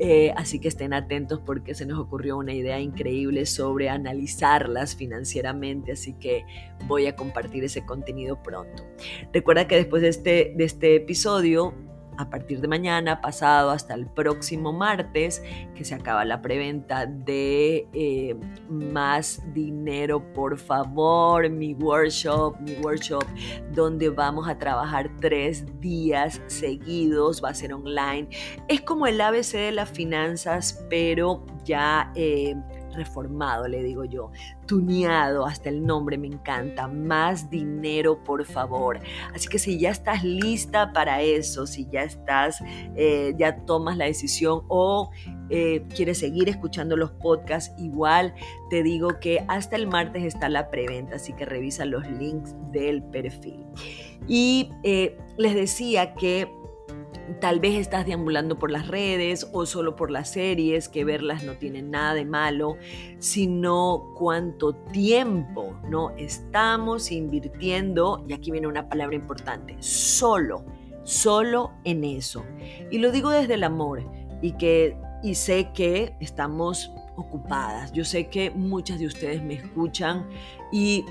Eh, 0.00 0.32
así 0.36 0.58
que 0.58 0.68
estén 0.68 0.92
atentos 0.92 1.40
porque 1.44 1.74
se 1.74 1.86
nos 1.86 1.98
ocurrió 1.98 2.36
una 2.36 2.52
idea 2.52 2.80
increíble 2.80 3.46
sobre 3.46 3.88
analizarlas 3.88 4.96
financieramente, 4.96 5.92
así 5.92 6.14
que 6.14 6.44
voy 6.86 7.06
a 7.06 7.14
compartir 7.14 7.64
ese 7.64 7.84
contenido 7.84 8.42
pronto. 8.42 8.84
Recuerda 9.32 9.68
que 9.68 9.76
después 9.76 10.02
de 10.02 10.08
este, 10.08 10.52
de 10.56 10.64
este 10.64 10.96
episodio 10.96 11.74
a 12.18 12.30
partir 12.30 12.60
de 12.60 12.68
mañana, 12.68 13.20
pasado 13.20 13.70
hasta 13.70 13.94
el 13.94 14.06
próximo 14.06 14.72
martes, 14.72 15.42
que 15.74 15.84
se 15.84 15.94
acaba 15.94 16.24
la 16.24 16.42
preventa 16.42 17.06
de 17.06 17.88
eh, 17.92 18.36
Más 18.68 19.42
Dinero, 19.52 20.32
por 20.32 20.58
favor, 20.58 21.48
mi 21.50 21.74
workshop, 21.74 22.60
mi 22.60 22.74
workshop, 22.82 23.24
donde 23.72 24.08
vamos 24.08 24.48
a 24.48 24.58
trabajar 24.58 25.10
tres 25.20 25.64
días 25.80 26.40
seguidos, 26.46 27.42
va 27.42 27.50
a 27.50 27.54
ser 27.54 27.72
online. 27.72 28.28
Es 28.68 28.80
como 28.80 29.06
el 29.06 29.20
ABC 29.20 29.52
de 29.52 29.72
las 29.72 29.90
finanzas, 29.90 30.84
pero 30.88 31.44
ya... 31.64 32.12
Eh, 32.14 32.54
reformado, 32.94 33.68
le 33.68 33.82
digo 33.82 34.04
yo, 34.04 34.30
tuneado, 34.66 35.46
hasta 35.46 35.68
el 35.68 35.84
nombre 35.84 36.18
me 36.18 36.26
encanta, 36.26 36.88
más 36.88 37.50
dinero 37.50 38.22
por 38.24 38.44
favor. 38.44 39.00
Así 39.34 39.48
que 39.48 39.58
si 39.58 39.78
ya 39.78 39.90
estás 39.90 40.24
lista 40.24 40.92
para 40.92 41.22
eso, 41.22 41.66
si 41.66 41.86
ya 41.90 42.02
estás, 42.02 42.62
eh, 42.96 43.34
ya 43.36 43.64
tomas 43.64 43.96
la 43.96 44.06
decisión 44.06 44.62
o 44.68 45.10
eh, 45.50 45.84
quieres 45.94 46.18
seguir 46.18 46.48
escuchando 46.48 46.96
los 46.96 47.10
podcasts, 47.12 47.74
igual 47.78 48.34
te 48.70 48.82
digo 48.82 49.20
que 49.20 49.44
hasta 49.48 49.76
el 49.76 49.86
martes 49.86 50.24
está 50.24 50.48
la 50.48 50.70
preventa, 50.70 51.16
así 51.16 51.32
que 51.32 51.44
revisa 51.44 51.84
los 51.84 52.08
links 52.10 52.54
del 52.72 53.02
perfil. 53.02 53.64
Y 54.26 54.70
eh, 54.82 55.18
les 55.36 55.54
decía 55.54 56.14
que 56.14 56.50
Tal 57.40 57.60
vez 57.60 57.78
estás 57.78 58.06
deambulando 58.06 58.58
por 58.58 58.70
las 58.70 58.88
redes 58.88 59.48
o 59.52 59.66
solo 59.66 59.96
por 59.96 60.10
las 60.10 60.30
series, 60.30 60.88
que 60.88 61.04
verlas 61.04 61.44
no 61.44 61.54
tiene 61.54 61.82
nada 61.82 62.14
de 62.14 62.24
malo, 62.24 62.76
sino 63.18 64.12
cuánto 64.16 64.74
tiempo 64.74 65.78
no 65.88 66.10
estamos 66.16 67.10
invirtiendo, 67.10 68.24
y 68.28 68.32
aquí 68.32 68.50
viene 68.50 68.66
una 68.66 68.88
palabra 68.88 69.16
importante, 69.16 69.76
solo, 69.80 70.64
solo 71.02 71.72
en 71.84 72.04
eso. 72.04 72.44
Y 72.90 72.98
lo 72.98 73.10
digo 73.10 73.30
desde 73.30 73.54
el 73.54 73.64
amor 73.64 74.02
y 74.42 74.52
que 74.52 74.96
y 75.24 75.36
sé 75.36 75.70
que 75.72 76.14
estamos 76.20 76.92
ocupadas. 77.16 77.92
Yo 77.92 78.04
sé 78.04 78.28
que 78.28 78.50
muchas 78.50 78.98
de 78.98 79.06
ustedes 79.06 79.42
me 79.42 79.54
escuchan 79.54 80.28
y 80.70 81.06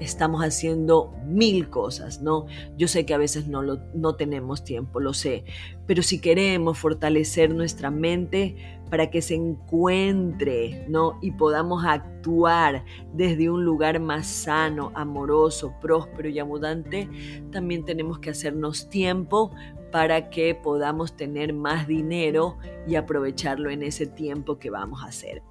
estamos 0.00 0.42
haciendo 0.42 1.12
mil 1.26 1.68
cosas, 1.68 2.22
¿no? 2.22 2.46
Yo 2.76 2.88
sé 2.88 3.06
que 3.06 3.14
a 3.14 3.18
veces 3.18 3.46
no, 3.46 3.62
lo, 3.62 3.78
no 3.94 4.16
tenemos 4.16 4.64
tiempo, 4.64 5.00
lo 5.00 5.14
sé, 5.14 5.44
pero 5.86 6.02
si 6.02 6.20
queremos 6.20 6.78
fortalecer 6.78 7.54
nuestra 7.54 7.90
mente 7.90 8.80
para 8.90 9.10
que 9.10 9.22
se 9.22 9.36
encuentre, 9.36 10.84
¿no? 10.88 11.18
Y 11.22 11.30
podamos 11.30 11.84
actuar 11.84 12.84
desde 13.14 13.48
un 13.48 13.64
lugar 13.64 14.00
más 14.00 14.26
sano, 14.26 14.90
amoroso, 14.94 15.74
próspero 15.80 16.28
y 16.28 16.38
abundante, 16.40 17.08
también 17.52 17.84
tenemos 17.84 18.18
que 18.18 18.30
hacernos 18.30 18.90
tiempo 18.90 19.52
para 19.90 20.30
que 20.30 20.54
podamos 20.54 21.16
tener 21.16 21.52
más 21.52 21.86
dinero 21.86 22.58
y 22.86 22.94
aprovecharlo 22.94 23.70
en 23.70 23.82
ese 23.82 24.06
tiempo 24.06 24.58
que 24.58 24.70
vamos 24.70 25.02
a 25.02 25.06
hacer. 25.06 25.42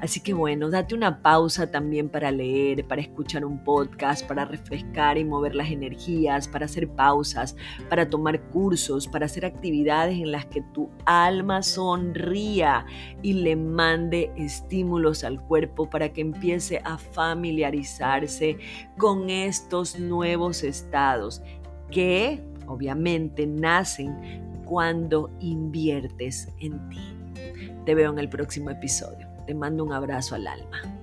Así 0.00 0.20
que 0.20 0.34
bueno, 0.34 0.70
date 0.70 0.94
una 0.94 1.22
pausa 1.22 1.70
también 1.70 2.08
para 2.08 2.30
leer, 2.30 2.86
para 2.86 3.02
escuchar 3.02 3.44
un 3.44 3.62
podcast, 3.64 4.26
para 4.26 4.44
refrescar 4.44 5.18
y 5.18 5.24
mover 5.24 5.54
las 5.54 5.70
energías, 5.70 6.48
para 6.48 6.66
hacer 6.66 6.88
pausas, 6.88 7.56
para 7.88 8.08
tomar 8.08 8.40
cursos, 8.50 9.08
para 9.08 9.26
hacer 9.26 9.44
actividades 9.44 10.18
en 10.18 10.32
las 10.32 10.46
que 10.46 10.62
tu 10.72 10.90
alma 11.04 11.62
sonría 11.62 12.86
y 13.22 13.34
le 13.34 13.56
mande 13.56 14.30
estímulos 14.36 15.24
al 15.24 15.40
cuerpo 15.40 15.88
para 15.88 16.12
que 16.12 16.20
empiece 16.20 16.80
a 16.84 16.98
familiarizarse 16.98 18.58
con 18.98 19.30
estos 19.30 19.98
nuevos 19.98 20.62
estados 20.62 21.42
que 21.90 22.42
obviamente 22.66 23.46
nacen 23.46 24.62
cuando 24.64 25.30
inviertes 25.40 26.48
en 26.60 26.88
ti. 26.88 27.16
Te 27.84 27.94
veo 27.94 28.12
en 28.12 28.18
el 28.18 28.28
próximo 28.28 28.70
episodio. 28.70 29.28
Te 29.46 29.54
mando 29.54 29.84
un 29.84 29.92
abrazo 29.92 30.34
al 30.34 30.46
alma. 30.46 30.95